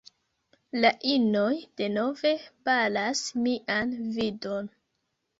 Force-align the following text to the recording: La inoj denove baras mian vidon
La 0.83 0.89
inoj 1.15 1.51
denove 1.81 2.31
baras 2.69 3.21
mian 3.43 3.93
vidon 4.17 4.71